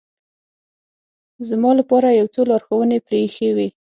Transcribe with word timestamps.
زما 1.49 1.71
لپاره 1.79 2.09
یو 2.19 2.27
څو 2.33 2.41
لارښوونې 2.49 2.97
پرې 3.05 3.17
اېښې 3.25 3.49
وې. 3.55 3.67